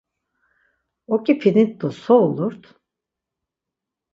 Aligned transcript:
Oǩipinit 1.13 1.71
do 1.79 1.89
so 2.01 2.15
ulurt? 2.25 2.63